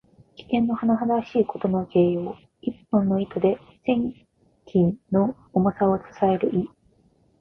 [0.35, 2.35] 危険のはなはだしいことの形容。
[2.63, 4.15] 一本の糸で千
[4.73, 6.67] 鈞の重さを支える意。